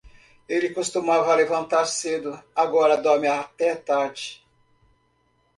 [0.49, 4.43] Ele costumava levantar cedo, agora dorme até tarde.